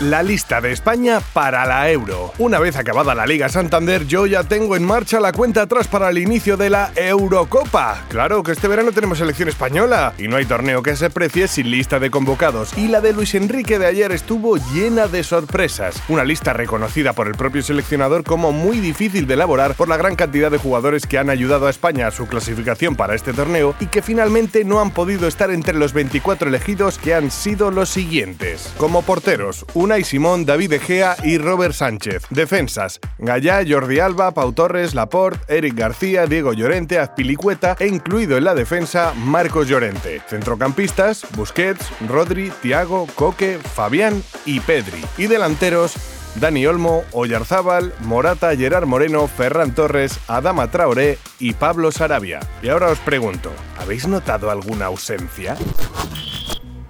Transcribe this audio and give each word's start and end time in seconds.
La 0.00 0.22
lista 0.22 0.62
de 0.62 0.72
España 0.72 1.20
para 1.34 1.66
la 1.66 1.90
Euro. 1.90 2.32
Una 2.38 2.58
vez 2.58 2.74
acabada 2.76 3.14
la 3.14 3.26
Liga 3.26 3.50
Santander, 3.50 4.06
yo 4.06 4.24
ya 4.24 4.44
tengo 4.44 4.74
en 4.74 4.82
marcha 4.82 5.20
la 5.20 5.30
cuenta 5.30 5.60
atrás 5.60 5.88
para 5.88 6.08
el 6.08 6.16
inicio 6.16 6.56
de 6.56 6.70
la 6.70 6.90
Eurocopa. 6.96 8.06
Claro 8.08 8.42
que 8.42 8.52
este 8.52 8.66
verano 8.66 8.92
tenemos 8.92 9.18
selección 9.18 9.50
española 9.50 10.14
y 10.16 10.26
no 10.26 10.36
hay 10.36 10.46
torneo 10.46 10.82
que 10.82 10.96
se 10.96 11.10
precie 11.10 11.48
sin 11.48 11.70
lista 11.70 11.98
de 11.98 12.10
convocados. 12.10 12.72
Y 12.78 12.88
la 12.88 13.02
de 13.02 13.12
Luis 13.12 13.34
Enrique 13.34 13.78
de 13.78 13.84
ayer 13.84 14.10
estuvo 14.10 14.56
llena 14.72 15.06
de 15.06 15.22
sorpresas. 15.22 16.02
Una 16.08 16.24
lista 16.24 16.54
reconocida 16.54 17.12
por 17.12 17.28
el 17.28 17.34
propio 17.34 17.62
seleccionador 17.62 18.24
como 18.24 18.52
muy 18.52 18.78
difícil 18.78 19.26
de 19.26 19.34
elaborar 19.34 19.74
por 19.74 19.90
la 19.90 19.98
gran 19.98 20.16
cantidad 20.16 20.50
de 20.50 20.56
jugadores 20.56 21.06
que 21.06 21.18
han 21.18 21.28
ayudado 21.28 21.66
a 21.66 21.70
España 21.70 22.06
a 22.06 22.10
su 22.10 22.26
clasificación 22.26 22.96
para 22.96 23.14
este 23.14 23.34
torneo 23.34 23.74
y 23.80 23.88
que 23.88 24.00
finalmente 24.00 24.64
no 24.64 24.80
han 24.80 24.92
podido 24.92 25.28
estar 25.28 25.50
entre 25.50 25.74
los 25.74 25.92
24 25.92 26.48
elegidos 26.48 26.96
que 26.96 27.12
han 27.12 27.30
sido 27.30 27.70
los 27.70 27.90
siguientes. 27.90 28.72
Como 28.78 29.02
porteros, 29.02 29.66
un 29.74 29.89
Simón, 30.04 30.46
David 30.46 30.74
Egea 30.74 31.16
y 31.22 31.38
Robert 31.38 31.74
Sánchez. 31.74 32.22
Defensas: 32.30 33.00
Gallá, 33.18 33.62
Jordi 33.68 33.98
Alba, 33.98 34.32
Pau 34.32 34.52
Torres, 34.52 34.94
Laporte, 34.94 35.40
Eric 35.54 35.74
García, 35.74 36.26
Diego 36.26 36.52
Llorente, 36.52 36.98
Azpilicueta 36.98 37.76
e 37.78 37.86
incluido 37.86 38.38
en 38.38 38.44
la 38.44 38.54
defensa 38.54 39.12
Marcos 39.16 39.68
Llorente. 39.68 40.22
Centrocampistas: 40.28 41.26
Busquets, 41.36 41.86
Rodri, 42.08 42.52
Tiago, 42.62 43.06
Coque, 43.14 43.58
Fabián 43.58 44.22
y 44.46 44.60
Pedri. 44.60 45.04
Y 45.18 45.26
delanteros: 45.26 45.94
Dani 46.36 46.64
Olmo, 46.66 47.04
Oyarzábal, 47.12 47.92
Morata, 48.00 48.56
Gerard 48.56 48.86
Moreno, 48.86 49.26
Ferran 49.26 49.74
Torres, 49.74 50.18
Adama 50.28 50.70
Traoré 50.70 51.18
y 51.40 51.54
Pablo 51.54 51.90
Sarabia. 51.90 52.40
Y 52.62 52.68
ahora 52.68 52.88
os 52.88 52.98
pregunto, 53.00 53.50
¿habéis 53.78 54.06
notado 54.06 54.50
alguna 54.50 54.86
ausencia? 54.86 55.56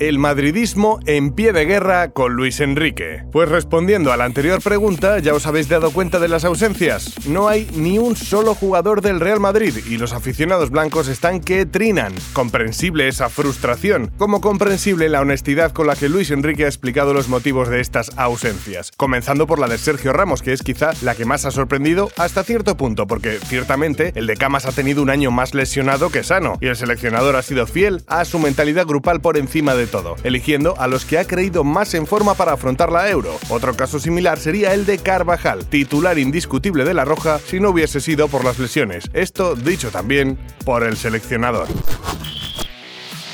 El 0.00 0.18
madridismo 0.18 0.98
en 1.06 1.30
pie 1.30 1.52
de 1.52 1.66
guerra 1.66 2.10
con 2.10 2.34
Luis 2.34 2.58
Enrique. 2.58 3.22
Pues 3.30 3.48
respondiendo 3.48 4.12
a 4.12 4.16
la 4.16 4.24
anterior 4.24 4.60
pregunta, 4.60 5.20
ya 5.20 5.34
os 5.34 5.46
habéis 5.46 5.68
dado 5.68 5.92
cuenta 5.92 6.18
de 6.18 6.26
las 6.26 6.44
ausencias. 6.44 7.14
No 7.28 7.46
hay 7.46 7.70
ni 7.76 8.00
un 8.00 8.16
solo 8.16 8.56
jugador 8.56 9.02
del 9.02 9.20
Real 9.20 9.38
Madrid 9.38 9.72
y 9.88 9.96
los 9.96 10.12
aficionados 10.12 10.70
blancos 10.70 11.06
están 11.06 11.38
que 11.38 11.64
trinan. 11.64 12.12
Comprensible 12.32 13.06
esa 13.06 13.28
frustración, 13.28 14.10
como 14.18 14.40
comprensible 14.40 15.08
la 15.08 15.20
honestidad 15.20 15.70
con 15.70 15.86
la 15.86 15.94
que 15.94 16.08
Luis 16.08 16.32
Enrique 16.32 16.64
ha 16.64 16.68
explicado 16.68 17.14
los 17.14 17.28
motivos 17.28 17.68
de 17.68 17.80
estas 17.80 18.10
ausencias. 18.16 18.90
Comenzando 18.96 19.46
por 19.46 19.60
la 19.60 19.68
de 19.68 19.78
Sergio 19.78 20.12
Ramos, 20.12 20.42
que 20.42 20.52
es 20.52 20.64
quizá 20.64 20.90
la 21.02 21.14
que 21.14 21.24
más 21.24 21.44
ha 21.44 21.52
sorprendido 21.52 22.10
hasta 22.16 22.42
cierto 22.42 22.76
punto, 22.76 23.06
porque 23.06 23.38
ciertamente 23.38 24.12
el 24.16 24.26
de 24.26 24.36
Camas 24.36 24.66
ha 24.66 24.72
tenido 24.72 25.02
un 25.02 25.10
año 25.10 25.30
más 25.30 25.54
lesionado 25.54 26.10
que 26.10 26.24
sano, 26.24 26.58
y 26.60 26.66
el 26.66 26.74
seleccionador 26.74 27.36
ha 27.36 27.42
sido 27.42 27.68
fiel 27.68 28.02
a 28.08 28.24
su 28.24 28.40
mentalidad 28.40 28.86
grupal 28.86 29.20
por 29.20 29.36
encima 29.36 29.76
de 29.76 29.83
todo, 29.86 30.16
eligiendo 30.24 30.78
a 30.78 30.86
los 30.86 31.04
que 31.04 31.18
ha 31.18 31.26
creído 31.26 31.64
más 31.64 31.94
en 31.94 32.06
forma 32.06 32.34
para 32.34 32.52
afrontar 32.52 32.90
la 32.90 33.08
Euro. 33.10 33.36
Otro 33.48 33.74
caso 33.74 33.98
similar 33.98 34.38
sería 34.38 34.74
el 34.74 34.86
de 34.86 34.98
Carvajal, 34.98 35.66
titular 35.66 36.18
indiscutible 36.18 36.84
de 36.84 36.94
la 36.94 37.04
Roja 37.04 37.38
si 37.38 37.60
no 37.60 37.70
hubiese 37.70 38.00
sido 38.00 38.28
por 38.28 38.44
las 38.44 38.58
lesiones. 38.58 39.10
Esto 39.12 39.54
dicho 39.54 39.90
también 39.90 40.38
por 40.64 40.84
el 40.84 40.96
seleccionador. 40.96 41.66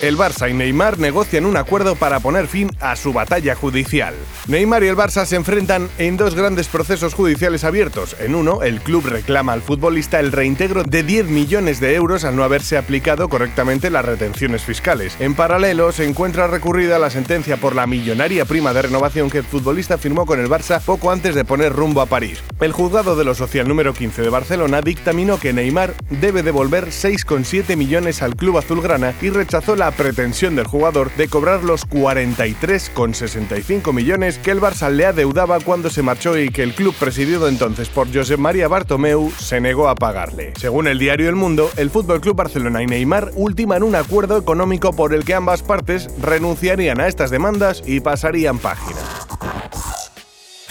El 0.00 0.16
Barça 0.16 0.48
y 0.48 0.54
Neymar 0.54 0.98
negocian 0.98 1.44
un 1.44 1.58
acuerdo 1.58 1.94
para 1.94 2.20
poner 2.20 2.46
fin 2.46 2.70
a 2.80 2.96
su 2.96 3.12
batalla 3.12 3.54
judicial. 3.54 4.14
Neymar 4.48 4.82
y 4.82 4.86
el 4.86 4.96
Barça 4.96 5.26
se 5.26 5.36
enfrentan 5.36 5.90
en 5.98 6.16
dos 6.16 6.34
grandes 6.34 6.68
procesos 6.68 7.12
judiciales 7.12 7.64
abiertos. 7.64 8.16
En 8.18 8.34
uno, 8.34 8.62
el 8.62 8.80
club 8.80 9.04
reclama 9.04 9.52
al 9.52 9.60
futbolista 9.60 10.18
el 10.18 10.32
reintegro 10.32 10.84
de 10.84 11.02
10 11.02 11.26
millones 11.26 11.80
de 11.80 11.94
euros 11.96 12.24
al 12.24 12.34
no 12.34 12.44
haberse 12.44 12.78
aplicado 12.78 13.28
correctamente 13.28 13.90
las 13.90 14.06
retenciones 14.06 14.62
fiscales. 14.62 15.16
En 15.20 15.34
paralelo, 15.34 15.92
se 15.92 16.06
encuentra 16.06 16.46
recurrida 16.46 16.98
la 16.98 17.10
sentencia 17.10 17.58
por 17.58 17.74
la 17.74 17.86
millonaria 17.86 18.46
prima 18.46 18.72
de 18.72 18.80
renovación 18.80 19.28
que 19.28 19.38
el 19.38 19.44
futbolista 19.44 19.98
firmó 19.98 20.24
con 20.24 20.40
el 20.40 20.48
Barça 20.48 20.80
poco 20.80 21.10
antes 21.10 21.34
de 21.34 21.44
poner 21.44 21.74
rumbo 21.74 22.00
a 22.00 22.06
París. 22.06 22.42
El 22.58 22.72
juzgado 22.72 23.16
de 23.16 23.24
lo 23.24 23.34
social 23.34 23.68
número 23.68 23.92
15 23.92 24.22
de 24.22 24.30
Barcelona 24.30 24.80
dictaminó 24.80 25.38
que 25.38 25.52
Neymar 25.52 25.92
debe 26.08 26.42
devolver 26.42 26.86
6,7 26.86 27.76
millones 27.76 28.22
al 28.22 28.34
club 28.34 28.56
azulgrana 28.56 29.12
y 29.20 29.28
rechazó 29.28 29.76
la 29.76 29.89
pretensión 29.92 30.56
del 30.56 30.66
jugador 30.66 31.10
de 31.16 31.28
cobrar 31.28 31.64
los 31.64 31.88
43,65 31.88 33.92
millones 33.92 34.38
que 34.38 34.50
el 34.50 34.60
Barça 34.60 34.90
le 34.90 35.06
adeudaba 35.06 35.60
cuando 35.60 35.90
se 35.90 36.02
marchó 36.02 36.38
y 36.38 36.50
que 36.50 36.62
el 36.62 36.74
club 36.74 36.94
presidido 36.94 37.48
entonces 37.48 37.88
por 37.88 38.12
Josep 38.12 38.38
María 38.38 38.68
Bartomeu 38.68 39.32
se 39.38 39.60
negó 39.60 39.88
a 39.88 39.94
pagarle. 39.94 40.52
Según 40.58 40.86
el 40.86 40.98
diario 40.98 41.28
El 41.28 41.36
Mundo, 41.36 41.70
el 41.76 41.90
Fútbol 41.90 42.20
Club 42.20 42.36
Barcelona 42.36 42.82
y 42.82 42.86
Neymar 42.86 43.30
ultiman 43.34 43.82
un 43.82 43.94
acuerdo 43.94 44.38
económico 44.38 44.92
por 44.92 45.14
el 45.14 45.24
que 45.24 45.34
ambas 45.34 45.62
partes 45.62 46.08
renunciarían 46.20 47.00
a 47.00 47.08
estas 47.08 47.30
demandas 47.30 47.82
y 47.86 48.00
pasarían 48.00 48.58
página. 48.58 48.98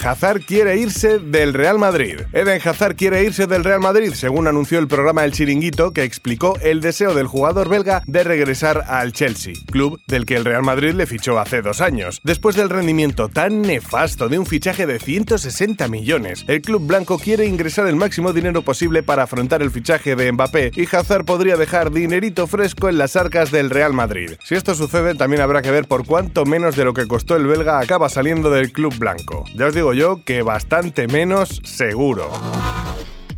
Hazard 0.03 0.41
quiere 0.41 0.77
irse 0.77 1.19
del 1.19 1.53
Real 1.53 1.77
Madrid. 1.77 2.21
Eden 2.31 2.61
Hazard 2.63 2.95
quiere 2.95 3.23
irse 3.23 3.47
del 3.47 3.63
Real 3.63 3.81
Madrid, 3.81 4.13
según 4.13 4.47
anunció 4.47 4.79
el 4.79 4.87
programa 4.87 5.25
El 5.25 5.33
Chiringuito, 5.33 5.91
que 5.91 6.03
explicó 6.03 6.57
el 6.61 6.79
deseo 6.79 7.13
del 7.13 7.27
jugador 7.27 7.67
belga 7.67 8.01
de 8.07 8.23
regresar 8.23 8.85
al 8.87 9.11
Chelsea, 9.11 9.53
club 9.69 9.99
del 10.07 10.25
que 10.25 10.37
el 10.37 10.45
Real 10.45 10.63
Madrid 10.63 10.93
le 10.93 11.05
fichó 11.05 11.37
hace 11.37 11.61
dos 11.61 11.81
años. 11.81 12.21
Después 12.23 12.55
del 12.55 12.69
rendimiento 12.69 13.27
tan 13.27 13.61
nefasto 13.61 14.29
de 14.29 14.39
un 14.39 14.45
fichaje 14.45 14.85
de 14.85 14.99
160 14.99 15.87
millones, 15.89 16.45
el 16.47 16.61
club 16.61 16.85
blanco 16.85 17.19
quiere 17.19 17.45
ingresar 17.45 17.87
el 17.87 17.95
máximo 17.95 18.31
dinero 18.31 18.61
posible 18.61 19.03
para 19.03 19.23
afrontar 19.23 19.61
el 19.61 19.71
fichaje 19.71 20.15
de 20.15 20.31
Mbappé 20.31 20.71
y 20.75 20.87
Hazard 20.95 21.25
podría 21.25 21.57
dejar 21.57 21.91
dinerito 21.91 22.47
fresco 22.47 22.87
en 22.87 22.97
las 22.97 23.15
arcas 23.15 23.51
del 23.51 23.69
Real 23.69 23.93
Madrid. 23.93 24.31
Si 24.43 24.55
esto 24.55 24.75
sucede, 24.75 25.15
también 25.15 25.41
habrá 25.41 25.61
que 25.61 25.71
ver 25.71 25.87
por 25.87 26.05
cuánto 26.05 26.45
menos 26.45 26.75
de 26.75 26.85
lo 26.85 26.93
que 26.93 27.07
costó 27.07 27.35
el 27.35 27.47
belga 27.47 27.79
acaba 27.79 28.09
saliendo 28.09 28.49
del 28.49 28.71
club 28.71 28.95
blanco. 28.97 29.43
Ya 29.55 29.67
os 29.67 29.75
digo 29.75 29.88
yo 29.93 30.23
que 30.23 30.41
bastante 30.41 31.07
menos 31.07 31.61
seguro 31.63 32.29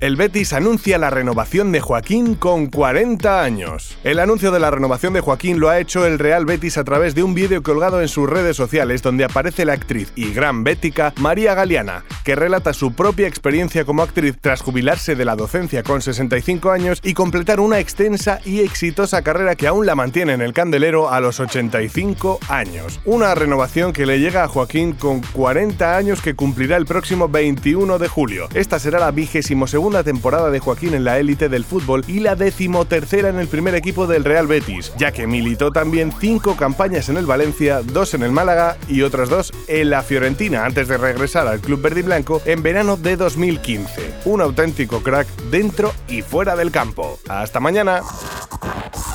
el 0.02 0.16
Betis 0.16 0.52
anuncia 0.54 0.98
la 0.98 1.12
renovación 1.12 1.72
de 1.72 1.80
Joaquín 1.80 2.34
con 2.34 2.66
40 2.66 3.44
años. 3.44 4.00
El 4.04 4.18
anuncio 4.18 4.50
de 4.50 4.60
la 4.60 4.72
renovación 4.72 5.14
de 5.14 5.22
Joaquín 5.22 5.60
lo 5.60 5.70
ha 5.70 5.78
hecho 5.78 6.08
el 6.08 6.18
Real 6.18 6.48
Betis 6.48 6.80
a 6.80 6.84
través 6.84 7.14
de 7.14 7.22
un 7.22 7.36
vídeo 7.36 7.62
colgado 7.62 8.02
en 8.02 8.08
sus 8.08 8.28
redes 8.28 8.58
sociales 8.58 9.04
donde 9.04 9.26
aparece 9.26 9.64
la 9.64 9.74
actriz 9.74 10.12
y 10.16 10.34
gran 10.34 10.64
bética 10.64 11.14
María 11.18 11.54
Galeana, 11.54 12.04
que 12.26 12.36
relata 12.36 12.74
su 12.74 12.94
propia 12.94 13.28
experiencia 13.28 13.86
como 13.86 14.02
actriz 14.02 14.38
tras 14.42 14.62
jubilarse 14.62 15.14
de 15.14 15.24
la 15.24 15.36
docencia 15.36 15.84
con 15.84 16.02
65 16.02 16.72
años 16.72 17.00
y 17.04 17.14
completar 17.14 17.60
una 17.60 17.78
extensa 17.78 18.40
y 18.44 18.62
exitosa 18.62 19.22
carrera 19.22 19.54
que 19.54 19.68
aún 19.68 19.86
la 19.86 19.94
mantiene 19.94 20.34
en 20.34 20.42
el 20.42 20.54
candelero 20.54 21.12
a 21.12 21.20
los 21.20 21.40
85 21.40 22.40
años. 22.50 23.00
Una 23.06 23.36
renovación 23.36 23.94
que 23.94 24.08
le 24.08 24.20
llega 24.20 24.46
a 24.46 24.48
Joaquín 24.48 24.94
con 24.94 25.22
40 25.22 25.96
años 25.96 26.24
que 26.24 26.34
cumplirá 26.34 26.78
el 26.78 26.88
próximo 26.88 27.30
21 27.30 28.00
de 28.00 28.08
julio. 28.08 28.50
Esta 28.56 28.80
será 28.80 28.98
la 28.98 29.12
vigésimo 29.12 29.68
temporada 29.92 30.50
de 30.50 30.60
Joaquín 30.60 30.94
en 30.94 31.04
la 31.04 31.20
élite 31.20 31.50
del 31.50 31.66
fútbol 31.66 32.04
y 32.08 32.20
la 32.20 32.36
decimotercera 32.36 33.30
en 33.30 33.40
el 33.40 33.48
primer 33.48 33.76
equipo 33.76 34.08
del 34.08 34.24
Real 34.24 34.48
Betis, 34.48 34.94
ya 34.98 35.12
que 35.12 35.28
militó 35.28 35.72
también 35.72 36.12
cinco 36.20 36.56
campañas 36.56 37.10
en 37.10 37.18
el 37.18 37.26
Valencia, 37.26 37.82
dos 37.84 38.14
en 38.14 38.24
el 38.24 38.32
Málaga 38.32 38.78
y 38.88 39.02
otras 39.02 39.30
dos 39.30 39.52
en 39.68 39.90
la 39.90 40.02
Fiorentina 40.02 40.66
antes 40.66 40.88
de 40.88 40.98
regresar 40.98 41.48
al 41.48 41.60
club 41.60 41.82
verde 41.82 42.00
y 42.00 42.04
blanco 42.04 42.42
en 42.46 42.64
verano 42.64 42.98
de 42.98 43.18
2015. 43.18 44.22
Un 44.26 44.42
auténtico 44.42 45.04
crack 45.04 45.28
dentro 45.52 45.94
y 46.08 46.22
fuera 46.22 46.56
del 46.56 46.72
campo. 46.72 47.20
Hasta 47.28 47.60
mañana. 47.60 48.02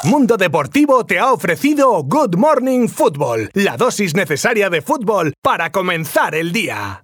Mundo 0.04 0.36
Deportivo 0.36 1.04
te 1.04 1.18
ha 1.18 1.32
ofrecido 1.32 2.02
Good 2.04 2.36
Morning 2.36 2.86
Football, 2.88 3.50
la 3.54 3.76
dosis 3.76 4.14
necesaria 4.14 4.70
de 4.70 4.80
fútbol 4.80 5.34
para 5.42 5.72
comenzar 5.72 6.36
el 6.36 6.52
día. 6.52 7.02